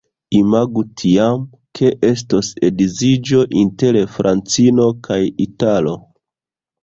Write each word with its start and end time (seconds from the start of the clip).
Imagu 0.37 0.83
tiam, 1.01 1.41
ke 1.79 1.89
estos 2.07 2.47
edziĝo 2.69 3.43
inter 3.63 3.99
francino 4.15 4.87
kaj 5.09 5.21
italo. 5.45 5.93